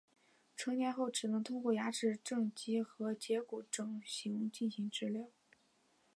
[0.57, 5.29] 成年后只能通过牙齿正畸和截骨整形进行治疗。